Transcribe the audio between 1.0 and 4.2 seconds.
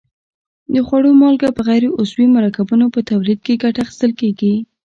مالګه په غیر عضوي مرکبونو په تولید کې ګټه اخیستل